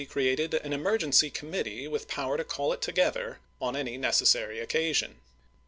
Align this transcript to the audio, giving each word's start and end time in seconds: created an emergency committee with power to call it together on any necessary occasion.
created 0.09 0.55
an 0.55 0.73
emergency 0.73 1.29
committee 1.29 1.87
with 1.87 2.07
power 2.07 2.35
to 2.35 2.43
call 2.43 2.73
it 2.73 2.81
together 2.81 3.37
on 3.61 3.75
any 3.75 3.97
necessary 3.99 4.57
occasion. 4.59 5.19